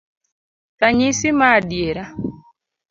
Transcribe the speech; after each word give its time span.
Ranyisi 0.81 1.27
maadiera 1.39 2.03